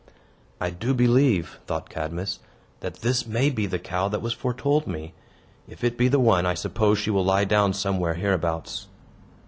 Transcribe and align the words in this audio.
"I 0.59 0.71
do 0.71 0.95
believe," 0.95 1.59
thought 1.67 1.91
Cadmus, 1.91 2.39
"that 2.79 3.01
this 3.01 3.27
may 3.27 3.51
be 3.51 3.67
the 3.67 3.77
cow 3.77 4.07
that 4.07 4.19
was 4.23 4.33
foretold 4.33 4.87
me. 4.87 5.13
If 5.67 5.83
it 5.83 5.95
be 5.95 6.07
the 6.07 6.19
one, 6.19 6.43
I 6.43 6.55
suppose 6.55 6.97
she 6.97 7.11
will 7.11 7.23
lie 7.23 7.45
down 7.45 7.71
somewhere 7.73 8.15
hereabouts." 8.15 8.87